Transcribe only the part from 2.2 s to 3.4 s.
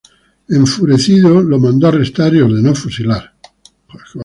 y ordenó fusilarlo.